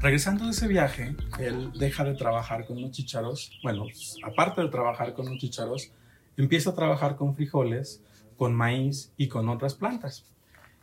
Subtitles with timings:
[0.00, 3.52] Regresando de ese viaje, él deja de trabajar con los chicharos.
[3.62, 3.84] Bueno,
[4.22, 5.92] aparte de trabajar con los chicharos,
[6.38, 8.00] empieza a trabajar con frijoles,
[8.38, 10.24] con maíz y con otras plantas.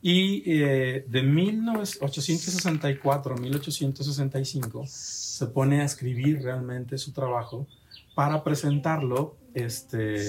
[0.03, 7.65] Y eh, de 1864 a 1865 se pone a escribir realmente su trabajo
[8.13, 10.21] para presentarlo este,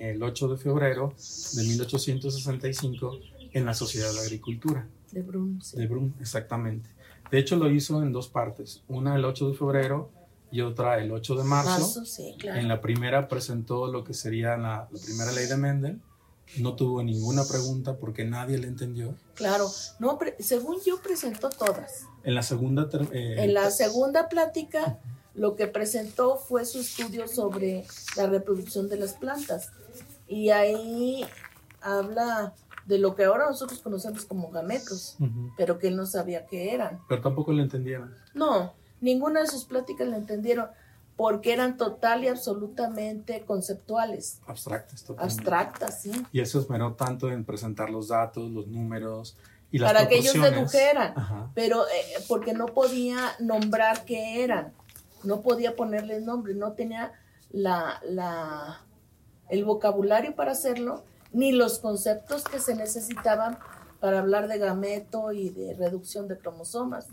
[0.00, 1.14] el 8 de febrero
[1.54, 3.18] de 1865
[3.52, 4.88] en la Sociedad de Agricultura.
[5.10, 5.60] De Brun.
[5.74, 6.88] De Brun, exactamente.
[7.32, 8.82] De hecho, lo hizo en dos partes.
[8.88, 10.10] Una el 8 de febrero
[10.50, 12.02] y otra el 8 de marzo.
[12.42, 16.00] En la primera presentó lo que sería la, primera ley de Mendel.
[16.58, 19.14] No tuvo ninguna pregunta porque nadie le entendió.
[19.34, 19.66] Claro,
[19.98, 22.04] no, según yo presentó todas.
[22.22, 22.86] En la segunda...
[23.12, 24.98] Eh, en la segunda plática
[25.34, 29.70] lo que presentó fue su estudio sobre la reproducción de las plantas.
[30.28, 31.24] Y ahí
[31.80, 32.52] habla
[32.86, 35.16] de lo que ahora nosotros conocemos como gametos,
[35.56, 37.00] pero que él no sabía qué eran.
[37.08, 38.14] Pero tampoco le entendieron.
[38.34, 40.68] No, ninguna de sus pláticas le entendieron
[41.16, 44.40] porque eran total y absolutamente conceptuales.
[44.46, 45.40] Abstractas, totalmente.
[45.40, 46.10] Abstractas, sí.
[46.32, 49.36] Y eso esmeró tanto en presentar los datos, los números
[49.70, 51.14] y las Para que ellos dedujeran,
[51.54, 54.72] pero eh, porque no podía nombrar qué eran,
[55.22, 57.12] no podía ponerle nombre, no tenía
[57.50, 58.80] la, la,
[59.48, 63.58] el vocabulario para hacerlo ni los conceptos que se necesitaban
[64.00, 67.06] para hablar de gameto y de reducción de cromosomas,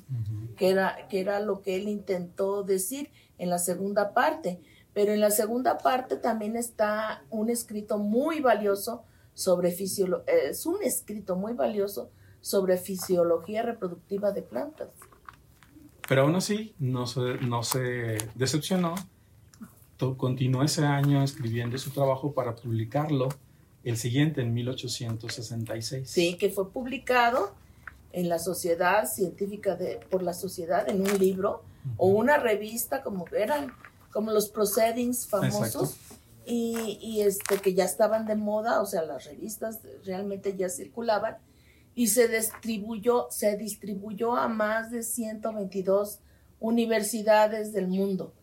[0.58, 4.60] que, era, que era lo que él intentó decir en la segunda parte.
[4.94, 9.04] Pero en la segunda parte también está un escrito muy valioso
[9.36, 12.10] sobre fisiología, es un escrito muy valioso
[12.42, 14.90] sobre fisiología reproductiva de plantas.
[16.08, 18.96] Pero aún así no se, no se decepcionó,
[20.18, 23.30] continuó ese año escribiendo su trabajo para publicarlo
[23.90, 26.10] el siguiente en 1866.
[26.10, 27.54] Sí, que fue publicado
[28.12, 31.64] en la Sociedad Científica de, por la Sociedad, en un libro
[31.98, 33.72] o una revista, como eran,
[34.12, 35.96] como los Proceedings famosos,
[36.46, 41.38] y, y, este, que ya estaban de moda, o sea, las revistas realmente ya circulaban,
[41.96, 46.20] y se distribuyó, se distribuyó a más de 122
[46.60, 48.34] universidades del mundo.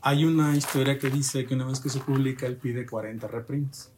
[0.00, 3.91] Hay una historia que dice que una vez que se publica, él pide 40 reprints.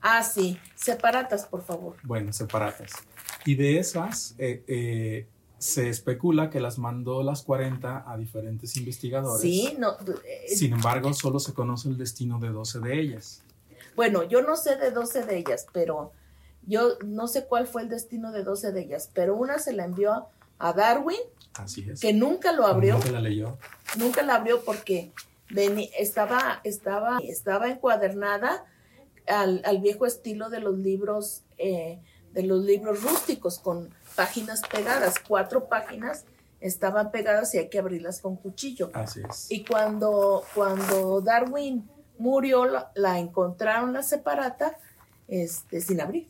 [0.00, 0.58] Ah, sí.
[0.74, 1.96] Separatas, por favor.
[2.02, 2.92] Bueno, separatas.
[3.44, 5.26] Y de esas, eh, eh,
[5.58, 9.42] se especula que las mandó las 40 a diferentes investigadores.
[9.42, 9.96] Sí, no.
[10.24, 13.42] Eh, Sin embargo, solo se conoce el destino de 12 de ellas.
[13.94, 16.12] Bueno, yo no sé de 12 de ellas, pero
[16.66, 19.84] yo no sé cuál fue el destino de 12 de ellas, pero una se la
[19.84, 20.28] envió
[20.58, 21.20] a Darwin.
[21.54, 22.00] Así es.
[22.00, 22.94] Que nunca lo abrió.
[22.94, 23.58] Nunca la leyó.
[23.98, 25.12] Nunca la abrió porque
[25.98, 28.64] estaba, estaba, estaba encuadernada
[29.30, 32.00] al, viejo estilo de los libros, eh,
[32.32, 36.24] de los libros rústicos, con páginas pegadas, cuatro páginas
[36.60, 38.90] estaban pegadas y hay que abrirlas con cuchillo.
[38.92, 39.50] Así es.
[39.50, 41.88] Y cuando, cuando Darwin
[42.18, 44.76] murió, la, encontraron la separata
[45.26, 46.28] este, sin abrir.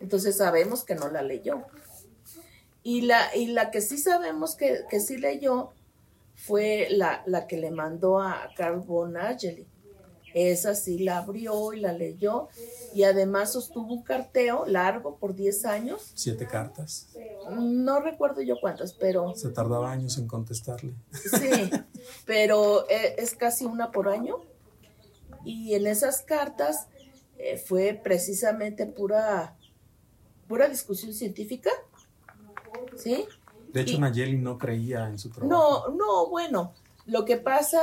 [0.00, 1.64] Entonces sabemos que no la leyó.
[2.82, 5.70] Y la, y la que sí sabemos que, que sí leyó
[6.34, 9.16] fue la, la que le mandó a Carl von
[10.34, 12.48] Esa sí la abrió y la leyó
[12.92, 16.10] y además sostuvo un carteo largo por 10 años.
[16.14, 17.08] ¿Siete cartas?
[17.56, 19.36] No recuerdo yo cuántas, pero...
[19.36, 20.92] Se tardaba años en contestarle.
[21.12, 21.70] Sí,
[22.26, 24.40] pero e, es casi una por año.
[25.44, 26.88] Y en esas cartas
[27.38, 29.56] eh, fue precisamente pura,
[30.48, 31.70] pura discusión científica,
[32.96, 33.24] ¿sí?
[33.72, 35.88] De hecho, Nayeli no creía en su trabajo.
[35.88, 36.72] No, no, bueno,
[37.06, 37.80] lo que pasa,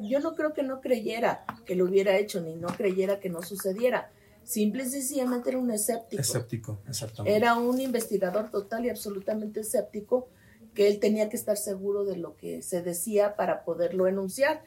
[0.00, 3.42] yo no creo que no creyera que lo hubiera hecho, ni no creyera que no
[3.42, 4.10] sucediera.
[4.44, 6.20] Simple y sencillamente era un escéptico.
[6.20, 7.36] Escéptico, exactamente.
[7.36, 10.28] Era un investigador total y absolutamente escéptico
[10.74, 14.62] que él tenía que estar seguro de lo que se decía para poderlo enunciar.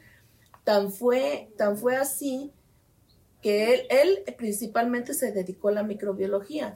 [0.64, 2.52] Tan fue, tan fue así
[3.42, 6.74] que él, él principalmente se dedicó a la microbiología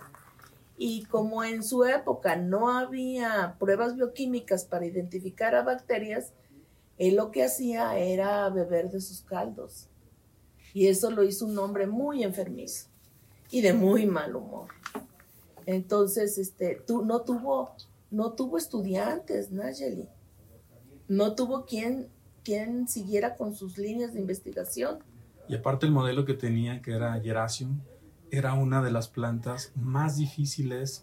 [0.82, 6.32] y como en su época no había pruebas bioquímicas para identificar a bacterias,
[7.00, 9.88] él lo que hacía era beber de sus caldos.
[10.74, 12.88] Y eso lo hizo un hombre muy enfermizo
[13.50, 14.68] y de muy mal humor.
[15.64, 17.74] Entonces, este, tú, no tuvo,
[18.10, 20.08] no tuvo estudiantes, Nayeli.
[21.08, 22.08] No tuvo quien,
[22.44, 24.98] quien siguiera con sus líneas de investigación.
[25.48, 27.80] Y aparte el modelo que tenía, que era Gerasium,
[28.30, 31.02] era una de las plantas más difíciles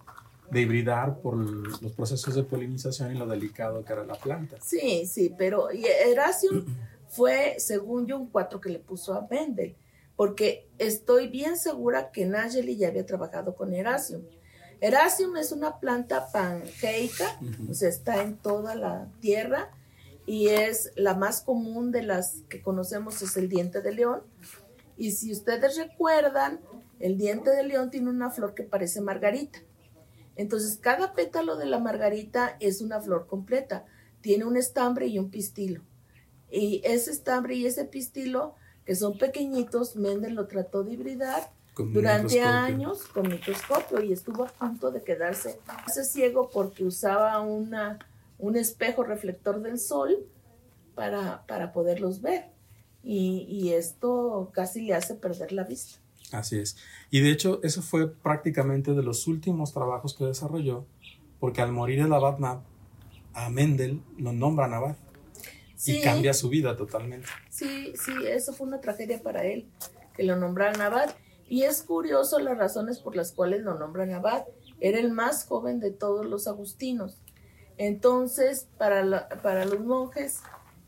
[0.51, 4.57] de hibridar por los procesos de polinización y lo delicado que era la planta.
[4.61, 6.65] Sí, sí, pero Erasium
[7.09, 9.75] fue, según yo, un cuatro que le puso a Mendel,
[10.15, 14.23] porque estoy bien segura que Nageli ya había trabajado con Erasium.
[14.79, 17.39] Eracium es una planta pangeica,
[17.69, 19.71] o sea, está en toda la tierra
[20.25, 24.21] y es la más común de las que conocemos es el diente de león.
[24.97, 26.59] Y si ustedes recuerdan,
[26.99, 29.59] el diente de león tiene una flor que parece margarita.
[30.37, 33.85] Entonces, cada pétalo de la margarita es una flor completa.
[34.21, 35.81] Tiene un estambre y un pistilo.
[36.49, 38.55] Y ese estambre y ese pistilo,
[38.85, 44.47] que son pequeñitos, Mendel lo trató de hibridar durante años con microscopio y estuvo a
[44.47, 45.59] punto de quedarse
[46.03, 47.99] ciego porque usaba una
[48.39, 50.27] un espejo reflector del sol
[50.95, 52.45] para, para poderlos ver.
[53.03, 55.99] Y, esto casi le hace perder la vista.
[56.31, 56.77] Así es.
[57.09, 60.85] Y de hecho, eso fue prácticamente de los últimos trabajos que desarrolló,
[61.39, 62.61] porque al morir el abad
[63.33, 64.95] a Mendel lo nombran abad.
[65.85, 67.27] y cambia su vida totalmente.
[67.49, 69.67] Sí, sí, eso fue una tragedia para él,
[70.15, 71.11] que lo nombraran abad.
[71.47, 74.45] Y es curioso las razones por las cuales lo nombran abad.
[74.79, 77.21] Era el más joven de todos los agustinos.
[77.77, 80.41] Entonces, para, para los monjes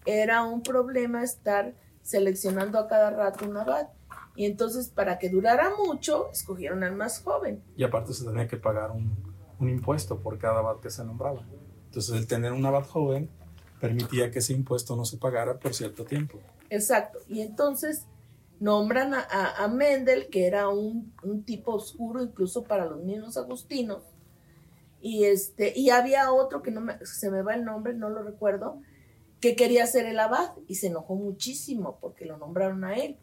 [0.05, 3.89] era un problema estar seleccionando a cada rato un abad.
[4.39, 7.61] Y entonces, para que durara mucho, escogieron al más joven.
[7.75, 9.13] Y aparte se tenía que pagar un,
[9.59, 11.45] un impuesto por cada abad que se nombraba.
[11.87, 13.29] Entonces, el tener un abad joven
[13.81, 16.39] permitía que ese impuesto no se pagara por cierto tiempo.
[16.69, 17.19] Exacto.
[17.27, 18.05] Y entonces
[18.61, 19.25] nombran a,
[19.57, 24.03] a, Mendel, que era un, un, tipo oscuro incluso para los mismos agustinos,
[25.01, 28.79] y este, y había otro que no se me va el nombre, no lo recuerdo,
[29.41, 33.17] que quería ser el abad y se enojó muchísimo porque lo nombraron a él.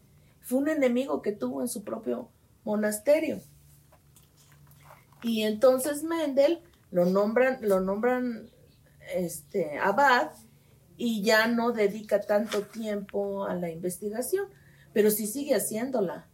[0.47, 2.29] Fue un enemigo que tuvo en su propio
[2.63, 3.41] monasterio.
[5.21, 8.49] Y entonces Mendel lo nombran, lo nombran
[9.13, 10.31] este abad
[10.95, 14.45] y ya no dedica tanto tiempo a la investigación,
[14.93, 16.29] pero sí sigue haciéndola,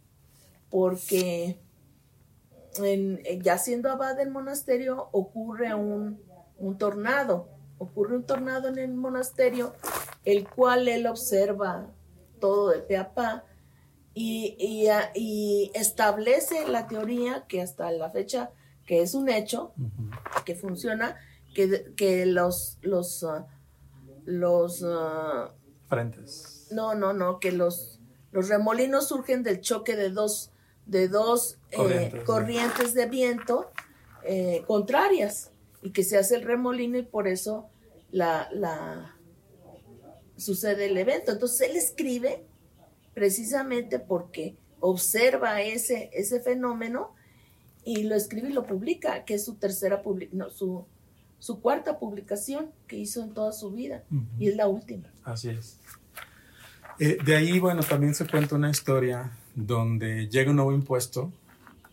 [0.70, 1.58] porque
[2.84, 6.20] en, ya siendo abad del monasterio, ocurre un,
[6.78, 7.48] tornado.
[7.78, 9.74] Ocurre un tornado en el monasterio,
[10.24, 11.88] el cual él observa
[12.38, 13.44] todo de pe a pa
[14.14, 14.56] y,
[15.14, 18.50] y, establece la teoría que hasta la fecha,
[18.86, 19.72] que es un hecho,
[20.44, 21.16] que funciona,
[21.54, 23.44] que, que los, los, uh,
[24.24, 25.50] los uh,
[25.88, 26.68] frentes.
[26.70, 28.00] No, no, no, que los,
[28.30, 30.50] los remolinos surgen del choque de dos
[30.86, 33.70] de dos eh, corrientes, de viento
[34.24, 35.50] eh, contrarias
[35.82, 37.68] y que se hace el remolino y por eso
[38.10, 39.16] la, la
[40.36, 41.32] sucede el evento.
[41.32, 42.44] Entonces él escribe
[43.14, 47.14] precisamente porque observa ese, ese fenómeno
[47.84, 50.02] y lo escribe y lo publica, que es su tercera
[50.32, 50.86] no, su,
[51.38, 54.04] su cuarta publicación que hizo en toda su vida
[54.38, 55.10] y es la última.
[55.22, 55.78] Así es.
[56.98, 61.32] Eh, de ahí, bueno, también se cuenta una historia donde llega un nuevo impuesto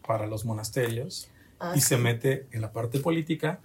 [0.05, 1.29] para los monasterios
[1.75, 3.59] y ah, se mete en la parte política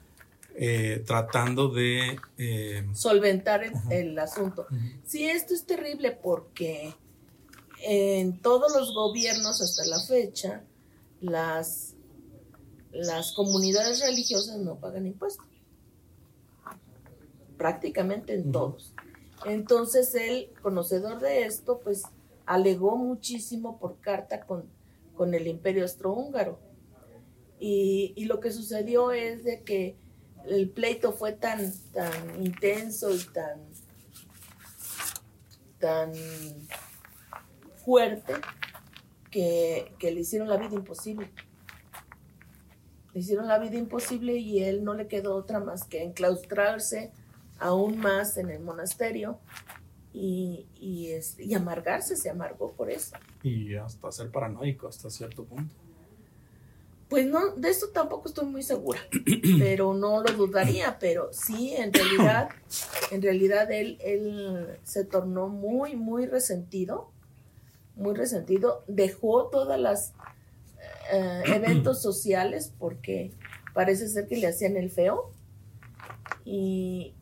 [0.54, 2.18] eh, tratando de...
[2.38, 4.66] Eh, Solventar el, asunto.
[5.04, 6.94] Sí, esto es terrible porque
[7.88, 10.64] en todos los gobiernos hasta la fecha,
[11.20, 11.94] las,
[12.90, 15.46] las comunidades religiosas no pagan impuestos.
[17.56, 18.92] Prácticamente en todos.
[19.44, 22.02] Entonces él, conocedor de esto, pues
[22.44, 24.64] alegó muchísimo por carta con,
[25.14, 26.58] con el imperio austrohúngaro.
[27.60, 29.96] Y, y, lo que sucedió es de que
[30.44, 33.60] el pleito fue tan, tan intenso y tan,
[35.78, 36.12] tan
[37.86, 38.34] fuerte
[39.30, 41.30] que, que le hicieron la vida imposible.
[43.14, 47.12] Le hicieron la vida imposible y él no le quedó otra más que enclaustrarse
[47.58, 49.38] aún más en el monasterio
[50.12, 53.16] y, y, es, y amargarse, se amargó por eso.
[53.42, 55.74] Y hasta ser paranoico hasta cierto punto.
[57.08, 58.98] Pues no, de eso tampoco estoy muy segura,
[59.58, 62.48] pero no lo dudaría, pero sí, en realidad,
[63.12, 67.12] en realidad él, él se tornó muy, muy resentido,
[67.96, 70.12] muy resentido, dejó todas las
[71.12, 73.32] eh, eventos sociales porque
[73.74, 75.32] parece ser que le hacían el feo
[76.44, 77.14] y,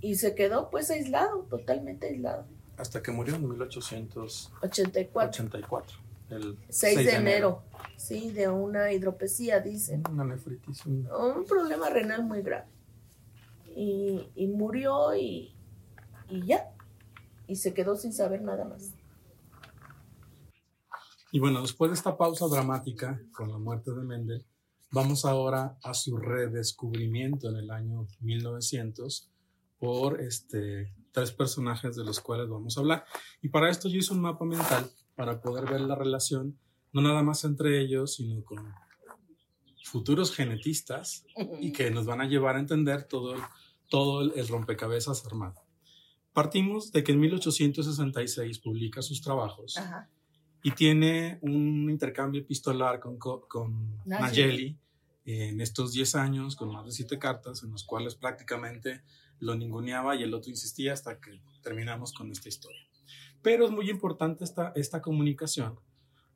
[0.00, 2.46] y se quedó pues aislado, totalmente aislado.
[2.78, 6.00] Hasta que murió en 1884.
[6.30, 7.62] el 6, de, enero.
[7.96, 10.02] Sí, de una hidropesía, dicen.
[10.10, 10.86] Una nefritis.
[10.86, 11.06] Un...
[11.46, 12.64] problema renal muy grave.
[13.76, 15.54] Y, y murió y,
[16.30, 16.70] y ya.
[17.46, 18.94] Y se quedó sin saber nada más.
[21.32, 24.44] Y bueno, después de esta pausa dramática con la muerte de Mendel,
[24.90, 29.30] vamos ahora a su redescubrimiento en el año 1900
[29.78, 33.04] por este, tres personajes de los cuales vamos a hablar.
[33.42, 36.58] Y para esto yo hice un mapa mental para poder ver la relación,
[36.92, 38.74] no nada más entre ellos, sino con
[39.84, 41.24] futuros genetistas
[41.60, 43.40] y que nos van a llevar a entender todo el,
[43.88, 45.62] todo el, rompecabezas armado.
[46.32, 49.76] Partimos de que en 1866 publica sus trabajos
[50.62, 54.76] y tiene un intercambio epistolar con, con Nayeli
[55.24, 59.02] en estos 10 años, con más de 7 cartas, en los cuales prácticamente
[59.38, 62.80] lo ninguneaba y el otro insistía hasta que terminamos con esta historia.
[63.42, 65.78] Pero es muy importante esta, esta comunicación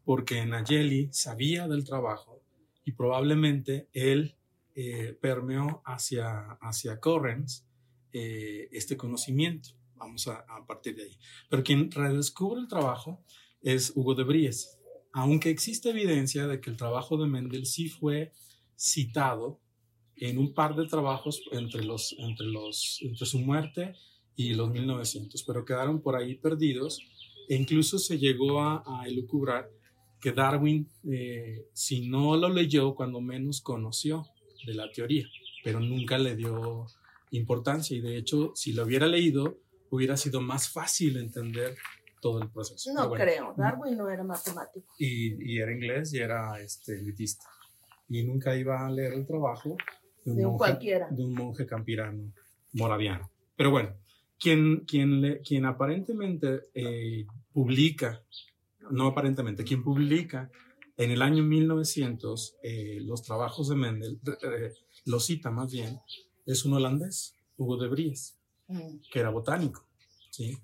[0.04, 2.42] porque Nayeli sabía del trabajo
[2.84, 4.36] y probablemente él
[4.74, 7.66] eh, permeó hacia, hacia Correns
[8.12, 9.70] eh, este conocimiento.
[9.96, 11.18] Vamos a, a, partir de ahí.
[11.48, 13.22] Pero quien redescubre el trabajo
[13.64, 14.78] es Hugo de Bries,
[15.12, 18.32] aunque existe evidencia de que el trabajo de Mendel sí fue
[18.76, 19.60] citado
[20.16, 23.94] en un par de trabajos entre, los, entre, los, entre su muerte
[24.36, 27.00] y los 1900, pero quedaron por ahí perdidos
[27.48, 29.70] e incluso se llegó a, a elucubrar
[30.20, 34.26] que Darwin, eh, si no lo leyó, cuando menos conoció
[34.66, 35.26] de la teoría,
[35.62, 36.86] pero nunca le dio
[37.30, 37.94] importancia.
[37.96, 39.58] Y de hecho, si lo hubiera leído,
[39.90, 41.76] hubiera sido más fácil entender
[42.24, 42.90] todo el proceso.
[42.94, 44.86] No creo, Darwin no era matemático.
[44.98, 47.44] Y, y, era inglés y era este, elitista.
[48.08, 49.76] Y nunca iba a leer el trabajo
[50.24, 51.08] de un, monje, cualquiera.
[51.10, 52.32] De un monje campirano
[52.72, 53.30] moraviano.
[53.54, 53.90] Pero bueno,
[54.40, 58.22] quien, quien, le, quien aparentemente eh, publica
[58.90, 60.50] no aparentemente, quien publica
[60.96, 64.72] en el año 1900 eh, los trabajos de Mendel, eh,
[65.04, 66.00] lo cita más bien,
[66.46, 68.38] es un holandés, Hugo de Vries,
[68.68, 68.96] mm.
[69.12, 69.86] que era botánico.
[70.30, 70.58] ¿sí?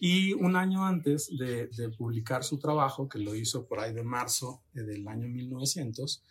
[0.00, 4.62] Y un año antes de, publicar su trabajo, que lo hizo por ahí de marzo
[4.72, 6.22] del año 1900,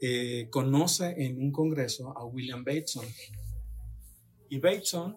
[0.00, 3.04] eh, conoce en un congreso a William Bateson.
[4.48, 5.16] Y Bateson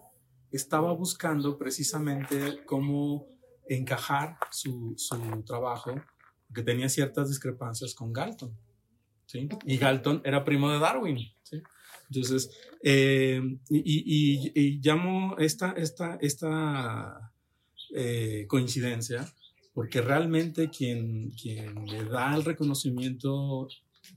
[0.52, 3.26] estaba buscando precisamente cómo
[3.68, 5.94] encajar su, su trabajo,
[6.54, 8.56] que tenía ciertas discrepancias con Galton.
[9.26, 9.48] ¿sí?
[9.64, 11.18] Y Galton era primo de Darwin.
[11.42, 11.62] ¿sí?
[12.08, 12.50] Entonces,
[12.82, 17.33] eh, y, y, llamo esta, esta, esta
[17.94, 19.32] eh, coincidencia
[19.72, 23.68] porque realmente quien, quien le da el reconocimiento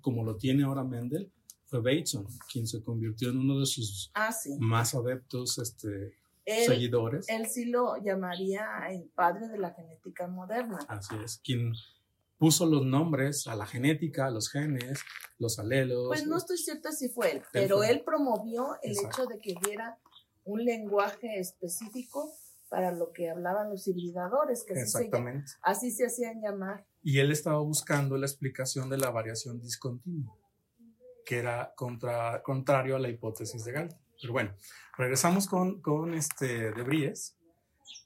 [0.01, 1.31] como lo tiene ahora Mendel
[1.65, 6.13] fue Bateson, quien se convirtió en uno de sus ah, más adeptos este,
[6.45, 7.27] seguidores.
[7.27, 10.79] Él sí lo llamaría el padre de la genética moderna.
[10.87, 11.73] Así es, quien
[12.37, 15.01] puso los nombres a la genética, a los genes,
[15.39, 16.07] los alelos.
[16.07, 19.97] Pues no estoy cierta si fue él, pero él, promovió el hecho de que hubiera
[20.45, 22.31] un lenguaje específico
[22.69, 25.51] para lo que hablaban los hibridadores, que Exactamente.
[25.61, 26.85] así se hacían llamar.
[27.01, 30.35] Y él estaba buscando la explicación de la variación discontinua,
[31.25, 33.99] que era contra, contrario a la hipótesis de Galton.
[34.21, 34.55] Pero bueno,
[34.97, 37.37] regresamos con, con este de Bries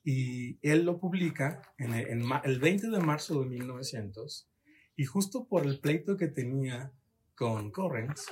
[0.04, 4.48] y él lo publica en, el 20 de marzo de 1900
[4.96, 6.92] y justo por el pleito que tenía
[7.36, 8.28] con Correns,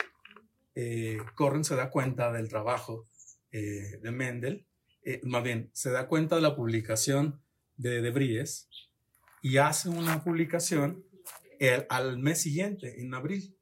[0.75, 3.05] eh, Correns se da cuenta del trabajo
[3.51, 4.67] eh, de Mendel,
[5.10, 7.42] eh, más bien, se da cuenta de la publicación
[7.78, 8.70] de De Bries
[9.42, 11.04] y hace una publicación
[11.89, 13.58] al mes siguiente, en abril.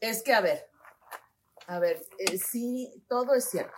[0.00, 0.70] Es que, a ver,
[1.66, 3.76] a ver, eh, sí, todo es cierto,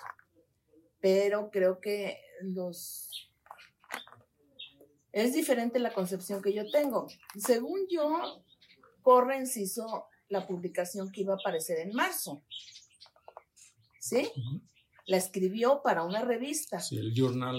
[1.00, 3.32] pero creo que los...
[5.10, 7.08] Es diferente la concepción que yo tengo.
[7.36, 8.44] Según yo,
[9.02, 12.44] Correns hizo la publicación que iba a aparecer en marzo.
[13.98, 14.30] ¿Sí?
[15.08, 16.78] La escribió para una revista.
[16.80, 17.56] Sí, el Journal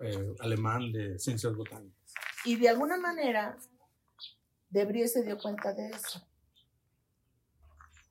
[0.00, 2.14] eh, Alemán de Ciencias Botánicas.
[2.44, 3.56] Y de alguna manera,
[4.68, 6.20] Debris se dio cuenta de eso.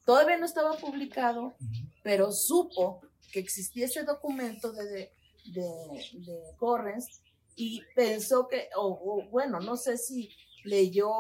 [0.06, 1.54] Todavía no estaba publicado,
[2.04, 5.12] pero supo que existía ese documento de,
[5.46, 5.64] de,
[6.14, 7.22] de, Correns
[7.56, 10.30] y pensó que, o, bueno, no sé si
[10.64, 11.12] leyó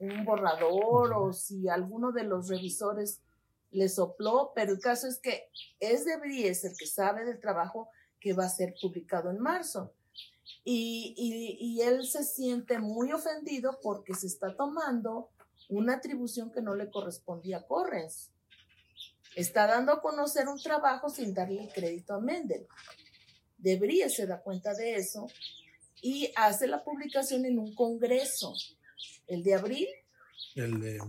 [0.00, 3.22] un borrador o si alguno de los revisores
[3.70, 5.48] le sopló, pero el caso es que
[5.78, 7.88] es de Bries el que sabe del trabajo
[8.20, 9.94] que va a ser publicado en marzo.
[10.64, 15.30] Y, él se siente muy ofendido porque se está tomando
[15.68, 18.30] una atribución que no le correspondía a Correns.
[19.36, 22.66] Está dando a conocer un trabajo sin darle el crédito a Mendel.
[23.56, 25.28] Debería se da cuenta de eso
[26.02, 28.54] y hace la publicación en un congreso.
[29.26, 29.88] ¿El de abril?
[30.56, 31.00] El de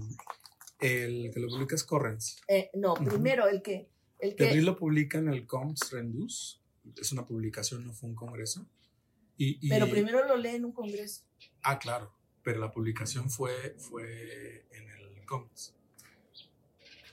[0.81, 2.41] el que lo publica es Correns.
[2.47, 6.61] Eh, no, primero el que el que abril lo publica en el Coms Rendus.
[6.97, 8.67] Es una publicación, no fue un congreso.
[9.37, 11.23] Y, pero primero lo lee en un congreso.
[11.63, 15.73] Ah, claro pero la publicación fue, fue en el Comics.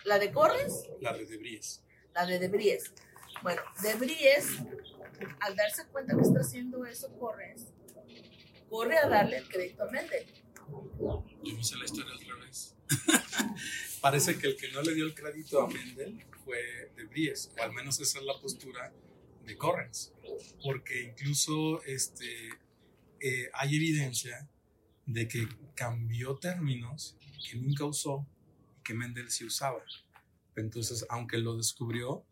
[0.04, 0.84] ¿La de Corres?
[1.00, 1.82] La de Debris.
[2.14, 2.92] La de Debris.
[3.42, 4.58] Bueno, Debris,
[5.40, 7.66] al darse cuenta que está haciendo eso, Corres,
[8.68, 10.26] corre a darle el crédito a Mendel.
[10.98, 11.24] Yo
[11.58, 12.74] hice la historia al revés.
[14.00, 17.62] parece que el que no le dio el crédito a Mendel fue de Bries, o
[17.62, 18.92] al menos esa es la postura
[19.44, 20.12] de Correns,
[20.62, 22.50] porque incluso este,
[23.20, 24.48] eh, hay evidencia
[25.06, 27.16] de que cambió términos
[27.48, 28.26] que nunca usó
[28.78, 29.82] y que Mendel sí usaba.
[30.56, 32.24] Entonces, aunque lo descubrió,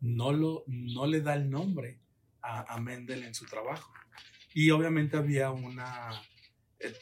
[0.00, 1.98] no, lo, no le da el nombre
[2.40, 3.92] a, a Mendel en su trabajo.
[4.54, 6.22] Y obviamente había una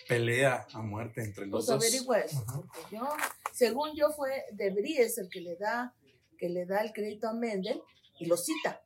[0.09, 1.85] pelea a muerte entre los pues dos.
[1.85, 3.09] averigua eso, porque yo,
[3.53, 5.95] según yo, fue De Bries el que le da,
[6.39, 7.81] que le da el crédito a Mendel
[8.19, 8.83] y lo cita.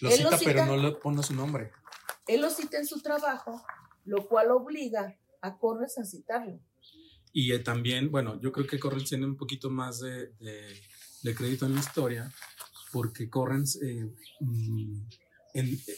[0.00, 1.72] Lo, cita, pero no le pone su nombre.
[2.26, 3.62] Él lo cita en su trabajo,
[4.04, 6.60] lo cual obliga a Corres a citarlo.
[7.32, 10.32] Y eh, también, bueno, yo creo que Correns tiene un poquito más de,
[11.22, 12.32] de, crédito en la historia,
[12.92, 15.00] porque Correns eh, mm,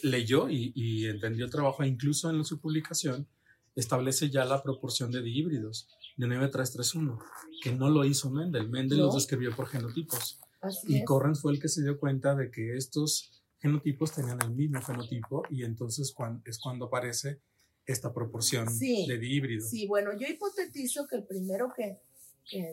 [0.03, 3.29] leyó y, y, entendió el trabajo, e incluso en su publicación
[3.75, 7.19] establece ya la proporción de dihíbridos de 9331,
[7.63, 8.69] que no lo hizo Mendel.
[8.69, 10.41] Mendel los describió por genotipos.
[10.87, 14.81] y Correns fue el que se dio cuenta de que estos genotipos tenían el mismo
[14.81, 17.41] fenotipo y entonces es cuando aparece
[17.87, 19.67] esta proporción de híbrido.
[19.67, 21.99] Sí, bueno, yo hipotetizo que el primero que,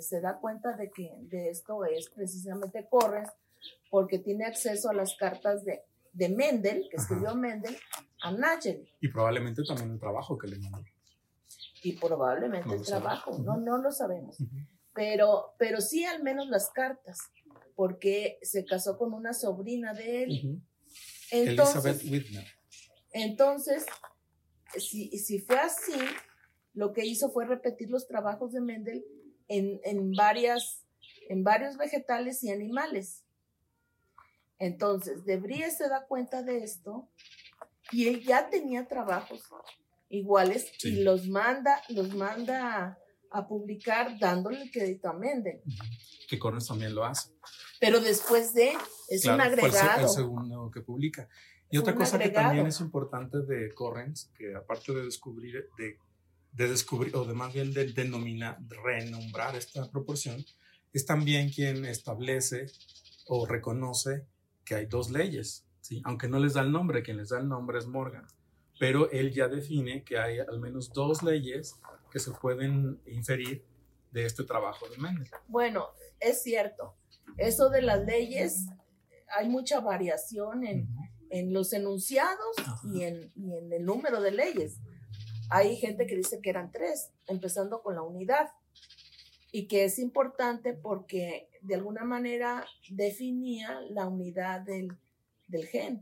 [0.02, 3.30] se da cuenta de que de esto es precisamente Corres,
[3.92, 5.82] porque tiene acceso a las cartas de,
[6.14, 7.78] de Mendel, que escribió Mendel,
[8.22, 8.88] a Nagel.
[9.00, 10.84] Y probablemente también el trabajo que le mandó.
[11.84, 14.38] Y probablemente el trabajo, no, no lo sabemos.
[14.94, 17.20] pero, pero sí al menos las cartas,
[17.76, 20.62] porque se casó con una sobrina de él.
[21.32, 22.46] Elizabeth Whitner.
[23.12, 23.86] Entonces,
[24.78, 25.94] si, si fue así,
[26.74, 29.06] lo que hizo fue repetir los trabajos de Mendel
[29.48, 30.86] en, en, varias,
[31.30, 33.24] en varios vegetales y animales.
[34.60, 35.40] Entonces, De
[35.72, 37.08] se da cuenta de esto
[37.92, 39.44] y él ya tenía trabajos
[40.10, 42.98] iguales y los manda, los manda
[43.32, 45.62] a, publicar dándole el crédito a Mendel.
[46.28, 47.32] Que Cornes también lo hace.
[47.80, 48.74] Pero después de,
[49.10, 50.02] es un agregado.
[50.02, 51.28] el segundo que publica.
[51.70, 55.98] Y otra cosa que también es importante de Correns, que aparte de descubrir, de,
[56.54, 60.46] de descubrir, o de más bien de denominar, renombrar esta proporción,
[60.94, 62.68] es también quien establece
[63.28, 64.26] o reconoce
[64.64, 66.02] que hay dos leyes, ¿sí?
[66.04, 68.28] aunque no les da el nombre, quien les da el nombre es Morgan,
[68.78, 71.80] pero él ya define que hay al menos dos leyes
[72.12, 73.64] que se pueden inferir
[74.12, 75.30] de este trabajo de Mendel.
[75.48, 75.88] Bueno,
[76.20, 76.96] es cierto,
[77.38, 78.68] eso de las leyes,
[79.30, 80.90] hay mucha variación en,
[81.30, 84.80] en los enunciados y en, y en, el número de leyes.
[85.50, 88.50] Hay gente que dice que eran tres, empezando con la unidad,
[89.54, 94.98] y que es importante porque de alguna manera definía la unidad del,
[95.48, 96.02] del gen,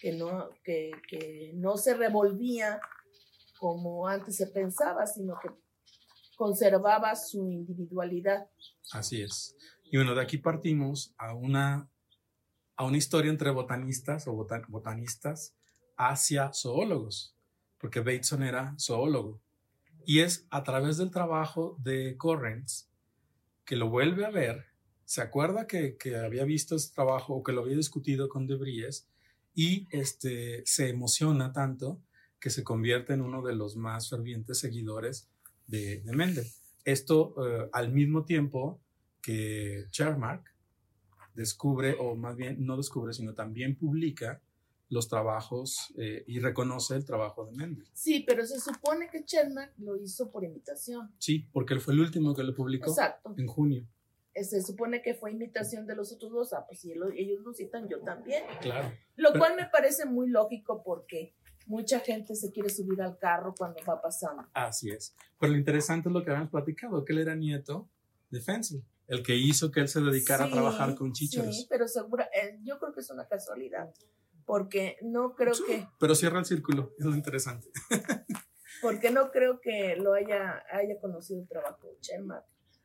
[0.00, 2.80] que, no, que, que no se revolvía
[3.58, 5.50] como antes se pensaba, sino que
[6.36, 8.48] conservaba su individualidad.
[8.92, 9.56] Así es.
[9.84, 11.88] Y bueno, de aquí partimos a una
[12.76, 14.34] a una historia entre botanistas o
[14.68, 15.54] botanistas
[15.96, 17.36] hacia zoólogos,
[17.78, 19.40] porque Bateson era zoólogo.
[20.06, 22.90] Y es a través del trabajo de Correns
[23.64, 24.66] que lo vuelve a ver,
[25.04, 29.08] se acuerda que, había visto este trabajo o que lo había discutido con Debries
[29.54, 32.00] y este, se emociona tanto
[32.40, 35.28] que se convierte en uno de los más fervientes seguidores
[35.66, 36.46] de, Mendel.
[36.84, 38.80] Esto eh, al mismo tiempo
[39.22, 40.44] que Chermark
[41.34, 44.42] descubre, o más bien no descubre, sino también publica
[44.90, 47.88] los trabajos eh, y reconoce el trabajo de Mendel.
[47.94, 51.10] Sí, pero se supone que Chermak lo hizo por imitación.
[51.18, 53.34] Sí, porque él fue el último que lo publicó Exacto.
[53.36, 53.88] en junio.
[54.42, 57.88] Se supone que fue imitación de los otros dos, ah, pues si ellos lo citan,
[57.88, 58.44] yo también.
[58.60, 58.92] Claro.
[59.16, 61.34] Lo cual me parece muy lógico porque
[61.66, 64.42] mucha gente se quiere subir al carro cuando va pasando.
[64.52, 65.14] Así es.
[65.38, 67.88] Pero lo interesante es lo que habíamos platicado, que él era nieto
[68.30, 71.44] de Fensel el que hizo que él se dedicara a trabajar con chichos.
[71.54, 73.92] Sí, pero segura, eh, yo creo que es una casualidad,
[74.46, 75.86] porque no creo que...
[75.98, 77.68] Pero cierra el círculo, es lo interesante.
[78.82, 82.44] porque no creo que lo haya, haya conocido el trabajo de Chermak.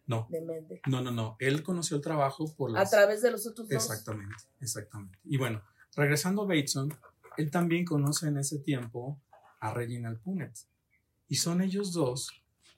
[0.09, 0.27] No.
[0.31, 0.81] De.
[0.87, 1.35] No, no, no.
[1.39, 3.75] Él conoció el trabajo por A través de los otros dos.
[3.75, 5.19] Exactamente, exactamente.
[5.23, 5.61] Y bueno,
[5.95, 6.91] regresando a Bateson,
[7.37, 9.21] él también conoce en ese tiempo
[9.59, 10.57] a Reginald Punnett.
[11.27, 12.31] Y son ellos dos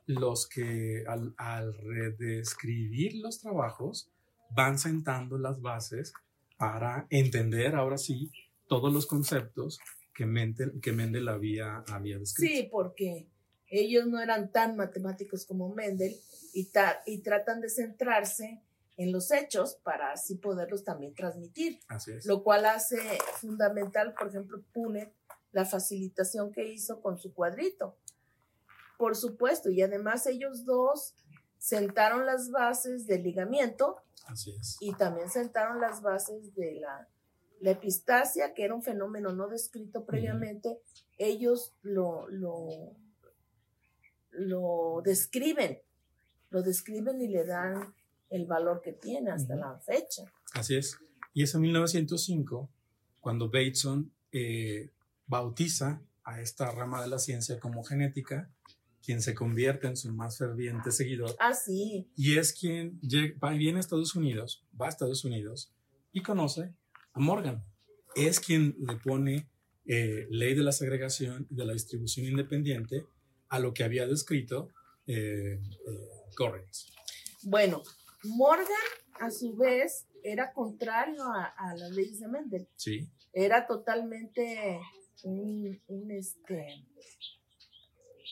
[0.08, 4.12] los que al, redescribir los trabajos
[4.54, 6.12] van sentando las bases
[6.58, 8.30] para entender ahora sí
[8.68, 9.80] todos los conceptos
[10.14, 12.54] que Mendel, que Mendel había, había descrito.
[12.54, 13.31] Sí, porque
[13.72, 16.16] ellos no eran tan matemáticos como Mendel
[16.54, 16.70] y,
[17.06, 18.62] y tratan de centrarse
[18.98, 21.80] en los hechos para así poderlos también transmitir.
[21.88, 22.26] Así es.
[22.26, 23.00] Lo cual hace
[23.40, 25.12] fundamental, por ejemplo, Punet,
[25.52, 27.96] la facilitación que hizo con su cuadrito
[29.02, 31.16] por supuesto, y además ellos dos
[31.58, 33.96] sentaron las bases del ligamiento.
[34.28, 34.78] Así es.
[34.80, 37.08] Y también sentaron las bases de la,
[37.62, 40.80] la epistasia, que era un fenómeno no descrito previamente.
[41.18, 42.68] Ellos lo, lo,
[44.32, 45.80] lo describen,
[46.50, 47.94] lo describen y le dan
[48.30, 50.24] el valor que tiene hasta la fecha.
[50.54, 50.98] Así es.
[51.34, 52.70] Y es en 1905
[53.20, 54.90] cuando Bateson eh,
[55.28, 58.50] bautiza a esta rama de la ciencia como genética,
[59.04, 61.36] quien se convierte en su más ferviente seguidor.
[61.40, 62.08] Ah, sí.
[62.16, 63.00] Y es quien
[63.44, 65.74] va, viene a Estados Unidos, va a Estados Unidos
[66.12, 66.74] y conoce
[67.14, 67.64] a Morgan.
[68.16, 69.48] Es quien le pone
[69.86, 73.06] eh, ley de la segregación y de la distribución independiente
[73.52, 74.70] a lo que había descrito
[75.06, 76.60] eh, eh
[77.44, 77.84] Bueno,
[78.24, 78.68] Morgan,
[79.20, 82.68] a su vez, era contrario a, las leyes de Mendel.
[82.78, 83.10] Sí.
[83.34, 84.80] Era totalmente
[85.24, 86.88] un, este,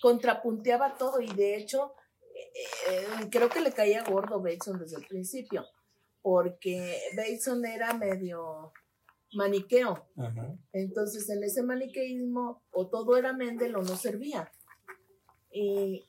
[0.01, 1.93] contrapunteaba todo y de hecho
[2.33, 5.65] eh, eh, creo que le caía gordo Bateson desde el principio,
[6.21, 8.71] porque Bateson era medio
[9.33, 10.07] maniqueo.
[10.71, 14.49] Entonces en ese maniqueísmo o todo era Mendel o no servía.
[15.51, 16.05] Y,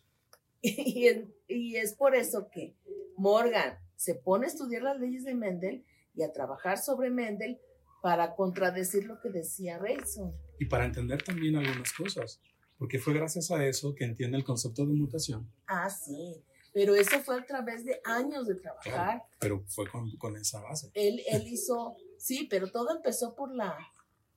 [0.62, 2.76] y es por eso que
[3.16, 7.60] Morgan se pone a estudiar las leyes de Mendel y a trabajar sobre Mendel
[8.02, 10.32] para contradecir lo que decía Bateson.
[10.58, 12.40] Y para entender también algunas cosas,
[12.78, 15.50] porque fue gracias a eso que entiende el concepto de mutación.
[15.66, 19.22] Ah, sí, pero eso fue a través de años de trabajar.
[19.38, 20.90] pero fue con, con, esa base.
[20.94, 23.76] Él, él hizo, sí, pero todo empezó por la,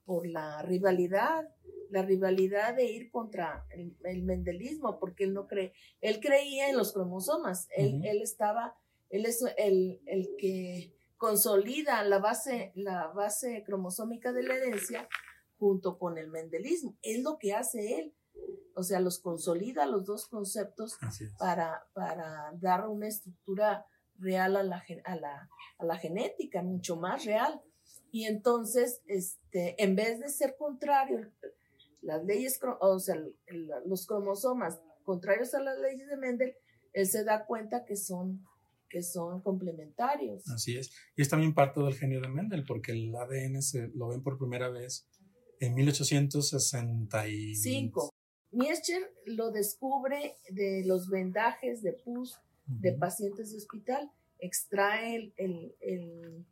[0.04, 1.48] por la rivalidad,
[1.90, 6.92] la rivalidad de ir contra el, mendelismo, porque él no cree, él creía en los
[6.92, 8.76] cromosomas, él, él estaba
[9.14, 10.00] él es el,
[10.38, 15.08] que consolida la base, la base cromosómica de la herencia
[15.56, 16.96] junto con el mendelismo.
[17.00, 18.14] Es lo que hace él.
[18.74, 20.98] O sea, los consolida los dos conceptos
[21.38, 23.86] para, para dar una estructura
[24.18, 27.62] real a la, a, la, a la genética, mucho más real.
[28.14, 31.32] Y entonces, este, en vez de ser contrario,
[32.00, 33.20] las leyes, o sea,
[33.86, 36.54] los cromosomas contrarios a las leyes de Mendel,
[36.92, 38.46] él se da cuenta que son
[38.88, 40.48] que son complementarios.
[40.48, 40.92] Así es.
[41.16, 44.38] Y es también parte del genio de Mendel, porque el ADN se lo ven por
[44.38, 45.08] primera vez
[45.58, 48.14] en 1865.
[48.52, 56.46] Miescher lo descubre de los vendajes de pus de pacientes de hospital, extrae el, el,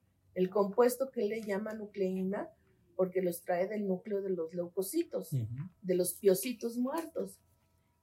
[0.50, 2.50] compuesto que le llama nucleína,
[2.96, 7.40] porque lo extrae del núcleo de los leucocitos, de los piocitos muertos.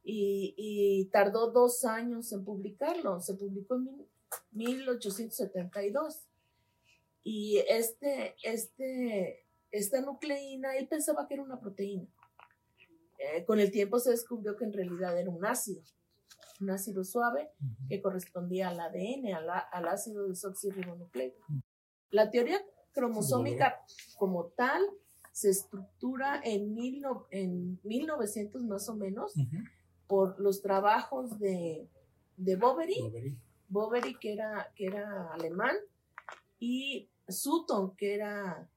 [0.03, 3.19] Y, y, tardó dos años en publicarlo.
[3.19, 4.07] Se publicó en
[4.51, 6.29] 1872.
[7.23, 12.07] Y este, este, esta nucleína, él pensaba que era una proteína.
[13.19, 15.81] Eh, con el tiempo se descubrió que en realidad era un ácido,
[16.61, 17.51] un ácido suave
[17.89, 19.33] que correspondía al ADN,
[19.71, 21.45] al, ácido desoxirribonucleico.
[22.12, 22.60] La teoría
[22.93, 23.82] cromosómica
[24.17, 24.82] como tal
[25.32, 29.34] se estructura en, mil en 1900 más o menos
[30.08, 31.88] por los trabajos de,
[32.36, 33.38] de Boveri.
[33.67, 35.76] Boveri, que era, que era alemán,
[36.60, 38.67] y Sutton, que era,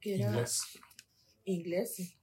[0.00, 0.44] que era
[1.44, 2.16] inglés.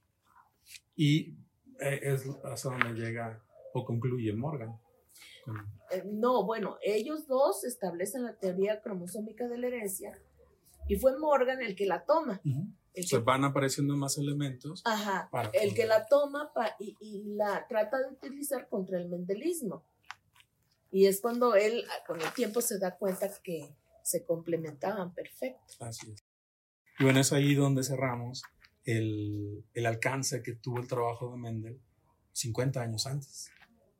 [0.95, 1.37] Y
[1.79, 3.41] eh, es hasta donde llega
[3.73, 4.77] o concluye Morgan.
[5.91, 10.19] Eh, no, bueno, ellos dos establecen la teoría cromosómica de la herencia
[10.87, 12.41] y fue Morgan el que la toma.
[12.95, 14.81] Se van apareciendo más elementos.
[14.85, 19.83] Ajá, el que la toma y, y, la trata de utilizar contra el mendelismo.
[20.91, 25.73] Y es cuando él, con el tiempo, se da cuenta que se complementaban perfecto.
[25.79, 26.23] Así es.
[26.99, 28.43] Y bueno, es ahí donde cerramos
[28.85, 31.81] el, el alcance que tuvo el trabajo de Mendel
[32.33, 33.49] 50 años antes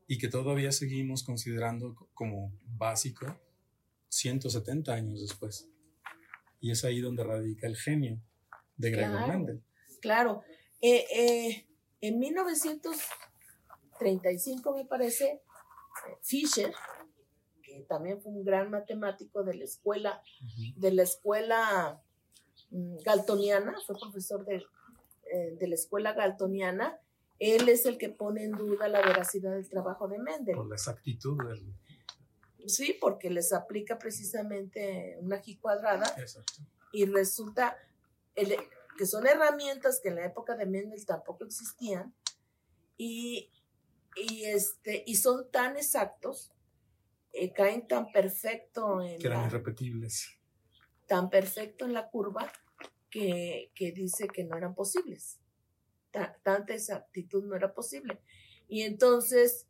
[0.08, 3.26] y que todavía seguimos considerando como básico
[4.10, 5.67] 170 años después.
[6.63, 8.21] Y es ahí donde radica el genio
[8.78, 9.62] de Gregor Mendel.
[9.99, 10.43] Claro.
[10.80, 11.67] Eh, eh,
[11.99, 15.41] en 1935, me parece,
[16.21, 16.73] Fisher,
[17.62, 20.23] que también fue un gran matemático de la escuela,
[20.78, 22.02] de la escuela
[22.69, 24.63] mm, galtoniana, fue profesor de,
[25.34, 26.97] eh, de, la escuela galtoniana,
[27.39, 30.56] él es el que pone en duda la veracidad del trabajo de Mendel.
[30.56, 31.76] Por la exactitud del...
[32.65, 36.62] Sí, porque les aplica precisamente una G cuadrada Exacto.
[36.91, 37.78] y resulta
[38.36, 42.13] que son herramientas que en la época de Mendel tampoco existían
[42.97, 43.52] y
[44.15, 46.52] y, este, y son tan exactos,
[47.32, 49.19] eh, caen tan perfecto en...
[49.19, 50.38] Que eran irrepetibles.
[51.08, 52.52] Tan perfecto en la curva
[53.10, 55.39] que, que dice que no eran posibles.
[56.43, 58.19] tanta exactitud no era posible.
[58.67, 59.67] Y entonces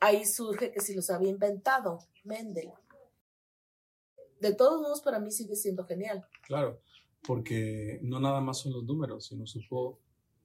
[0.00, 2.70] ahí surge que si los había inventado Mendel.
[4.40, 6.26] De todos modos, para mí sigue siendo genial.
[6.42, 6.80] Claro,
[7.26, 9.98] porque no nada más son los números, sino supo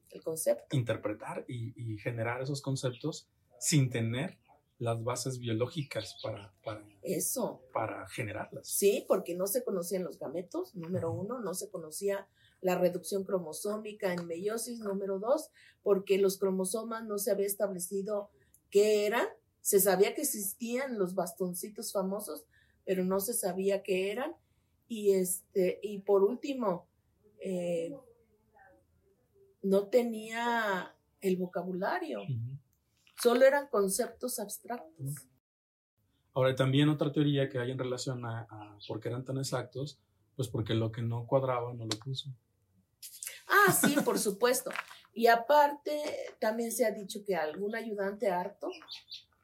[0.10, 0.76] el concepto.
[0.76, 3.28] interpretar y, y generar esos conceptos
[3.60, 4.38] sin tener
[4.82, 7.62] las bases biológicas para, para, Eso.
[7.72, 8.68] para generarlas.
[8.68, 12.28] Sí, porque no se conocían los gametos, número uno, no se conocía
[12.62, 15.50] la reducción cromosómica en meiosis, número dos,
[15.84, 18.32] porque los cromosomas no se había establecido
[18.72, 19.28] qué eran,
[19.62, 22.46] se sabía que existían los bastoncitos famosos,
[22.86, 24.36] pero no se sabía qué eran.
[24.88, 26.88] Y este, y por último,
[27.40, 27.96] eh,
[29.62, 32.22] no tenía el vocabulario.
[33.22, 35.28] Solo eran conceptos abstractos.
[36.34, 38.48] Ahora, también otra teoría que hay en relación a,
[38.88, 40.00] por qué eran tan exactos,
[40.36, 42.30] pues porque lo que no cuadraba no lo puso.
[43.48, 44.72] Ah, sí, por supuesto.
[45.14, 46.02] Y aparte,
[46.40, 48.70] también se ha dicho que algún ayudante harto,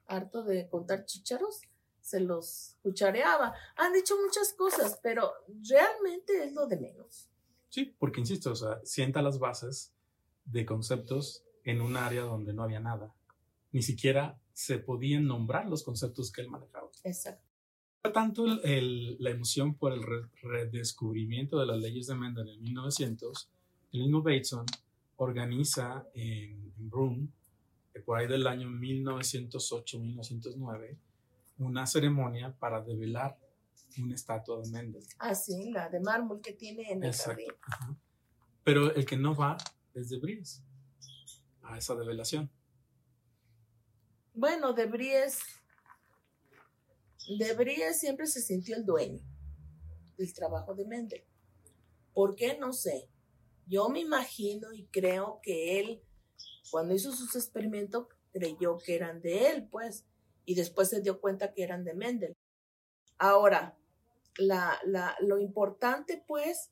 [0.07, 1.61] harto de contar chícharos,
[2.01, 3.53] se los cuchareaba.
[3.75, 5.31] Han dicho muchas cosas, pero
[5.67, 7.29] realmente es lo de menos.
[7.69, 9.93] Sí, porque insisto, o sea, sienta las bases
[10.45, 13.13] de conceptos en un área donde no había nada
[13.71, 16.89] ni siquiera se podían nombrar los conceptos que él manejaba.
[17.03, 17.43] Exacto.
[18.13, 20.01] Tanto la emoción por el
[20.41, 23.49] redescubrimiento de las leyes de Mendel en 1900,
[23.91, 24.65] el mismo Bateson
[25.17, 27.27] organiza en, Broome,
[27.99, 30.97] por ahí del año 1908-1909,
[31.59, 33.37] una ceremonia para develar
[33.99, 35.03] una estatua de Mendel.
[35.19, 37.51] Ah, sí, la de mármol que tiene en el jardín.
[38.63, 39.57] Pero el que no va
[39.93, 40.63] es de Bries
[41.63, 42.49] a esa develación.
[44.33, 45.39] Bueno, de Bries,
[47.39, 49.21] de siempre se sintió el dueño
[50.17, 51.23] del trabajo de Mendel.
[52.13, 52.57] ¿Por qué?
[52.57, 53.09] No sé.
[53.65, 56.03] Yo me imagino y creo que él,
[56.71, 60.05] cuando hizo sus experimentos, creyó que eran de él, pues,
[60.45, 62.35] y después se dio cuenta que eran de Mendel.
[63.17, 63.77] Ahora,
[64.37, 66.71] la, la, lo importante, pues,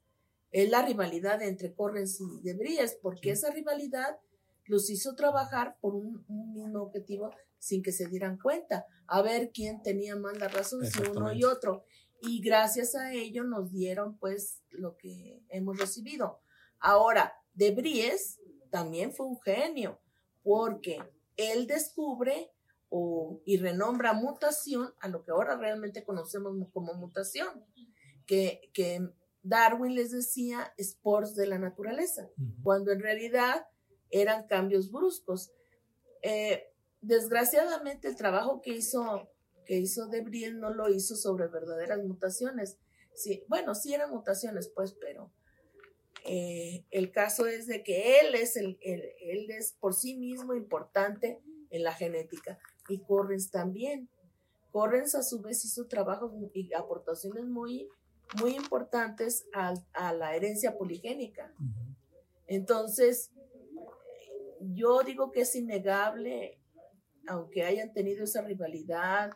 [0.52, 4.20] es la rivalidad entre Correns y De Bries, porque esa rivalidad
[4.66, 9.82] los hizo trabajar por un, mismo objetivo sin que se dieran cuenta, a ver quién
[9.82, 11.84] tenía más la razón, si uno y otro.
[12.22, 16.40] Y gracias a ello nos dieron pues lo que hemos recibido.
[16.80, 18.40] Ahora, De Bries
[18.76, 20.02] también fue un genio,
[20.44, 21.02] porque
[21.38, 22.52] él descubre
[22.90, 27.64] o, y renombra mutación a lo que ahora realmente conocemos como mutación,
[28.26, 29.00] que, que
[29.44, 32.30] Darwin les decía spores de la naturaleza,
[32.64, 33.66] cuando en realidad
[34.10, 35.54] eran cambios bruscos.
[36.22, 36.66] Eh,
[37.00, 39.30] desgraciadamente el trabajo que hizo,
[39.66, 40.10] que hizo
[40.56, 42.78] no lo hizo sobre verdaderas mutaciones.
[43.14, 45.32] Sí, bueno, sí eran mutaciones, pues, pero
[46.28, 51.40] eh, el caso es de que él es, el, él es por sí mismo importante
[51.70, 52.58] en la genética
[52.90, 54.10] y Correns también.
[54.72, 57.88] Correns a su vez hizo trabajos y aportaciones muy,
[58.40, 59.74] muy importantes a,
[60.14, 61.54] la herencia poligénica.
[62.48, 63.32] Entonces,
[64.60, 66.60] yo digo que es innegable,
[67.28, 69.32] aunque hayan tenido esa rivalidad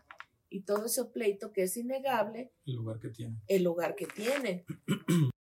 [0.50, 2.52] y todo ese pleito, que es innegable.
[2.66, 3.42] El lugar que tienen.
[3.48, 4.66] El lugar que tienen.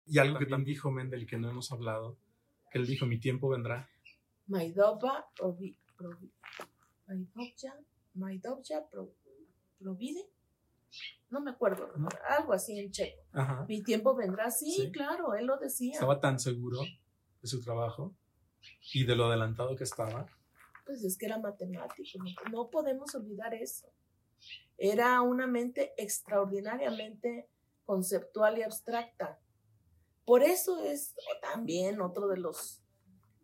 [0.08, 2.18] Y algo que también dijo Mendel que no hemos hablado,
[2.72, 3.90] que él dijo, mi tiempo vendrá.
[4.48, 5.28] Maidobja,
[9.80, 10.30] Provide.
[11.30, 11.92] No me acuerdo,
[12.30, 13.22] algo así en checo.
[13.68, 15.94] Mi tiempo vendrá, sí, claro, él lo decía.
[15.94, 16.80] Estaba tan seguro
[17.42, 18.16] de su trabajo
[18.94, 20.26] y de lo adelantado que estaba.
[20.86, 22.20] Pues es que era matemático,
[22.52, 23.88] no, podemos olvidar eso.
[24.78, 27.50] Era una mente extraordinariamente
[27.86, 29.40] conceptual y abstracta.
[30.28, 32.84] Por eso es también otro de los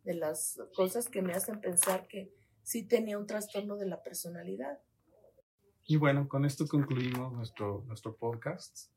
[0.04, 4.80] de las cosas que me hacen pensar que sí tenía un trastorno de la personalidad.
[5.88, 8.89] Y bueno, con esto concluimos nuestro, nuestro podcast.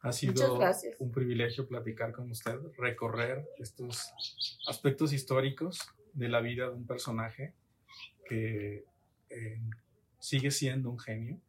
[0.00, 0.60] Ha sido
[0.98, 4.12] un privilegio platicar con usted, recorrer estos
[4.68, 5.78] aspectos históricos
[6.12, 7.54] de la vida de un personaje
[8.28, 8.84] que
[9.30, 9.60] eh,
[10.18, 11.40] sigue siendo un genio.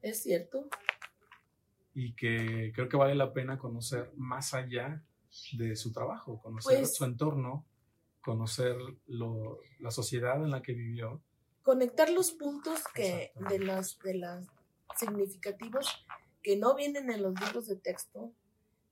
[0.00, 0.68] Es cierto.
[1.94, 5.02] Y que creo que vale la pena conocer más allá
[5.52, 7.64] de su trabajo, conocer pues su entorno,
[8.20, 8.76] conocer
[9.06, 11.20] la sociedad en la que vivió.
[11.62, 14.46] Conectar los puntos que de las de las
[14.96, 16.04] significativos
[16.42, 18.32] que no vienen en los libros de texto,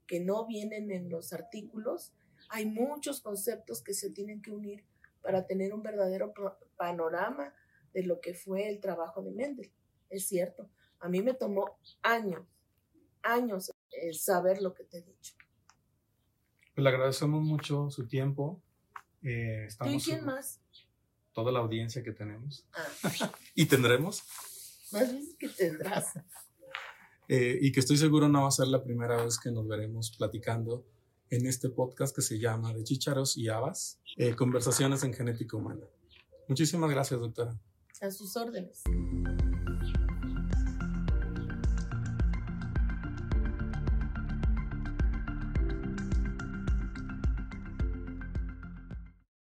[0.07, 2.13] que no vienen en los artículos.
[2.51, 4.85] Hay muchos conceptos que se tienen que unir
[5.23, 6.33] para tener un verdadero
[6.77, 7.55] panorama
[7.93, 9.71] de lo que fue el trabajo de Mendel.
[10.09, 10.69] Es cierto,
[11.01, 12.47] a mí me tomó años,
[13.22, 15.35] años eh, saber lo que te he dicho.
[16.74, 18.62] Pues le agradecemos mucho su tiempo.
[19.22, 20.61] Eh, estamos ¿Y quién más?
[21.33, 22.66] Toda la audiencia que tenemos.
[22.72, 23.33] Ah.
[23.54, 24.22] y tendremos.
[24.92, 26.14] Más veces que tendrás.
[27.28, 30.11] Eh, y que estoy seguro no va a ser la primera vez que nos veremos
[30.16, 30.87] platicando
[31.31, 35.85] en este podcast que se llama De Chícharos y Habas, eh, Conversaciones en Genética Humana.
[36.48, 37.59] Muchísimas gracias, doctora.
[38.00, 38.83] A sus órdenes.